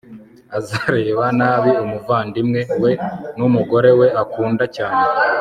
azareba+ 0.57 1.25
nabi 1.37 1.71
umuvandimwe 1.83 2.61
we 2.81 2.91
n'umugore 3.37 3.89
we 3.99 4.07
akunda 4.23 4.63
cyane 4.75 5.01